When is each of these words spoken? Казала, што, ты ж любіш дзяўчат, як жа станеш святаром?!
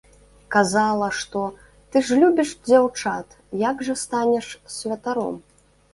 Казала, 0.53 1.09
што, 1.23 1.43
ты 1.93 2.03
ж 2.09 2.17
любіш 2.23 2.55
дзяўчат, 2.69 3.37
як 3.69 3.87
жа 3.91 3.95
станеш 4.05 4.47
святаром?! 4.79 5.35